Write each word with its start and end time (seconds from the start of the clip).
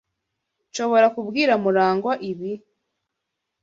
Nshobora 0.69 1.07
kubwira 1.15 1.53
Murangwa 1.63 2.13
ibi? 2.31 2.51